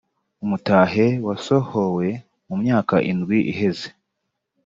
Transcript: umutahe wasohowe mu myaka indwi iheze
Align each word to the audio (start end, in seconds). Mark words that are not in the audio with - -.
umutahe 0.43 1.05
wasohowe 1.27 2.07
mu 2.47 2.55
myaka 2.61 2.95
indwi 3.11 3.39
iheze 3.51 3.87